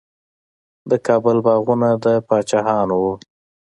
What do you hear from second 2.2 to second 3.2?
پاچاهانو وو.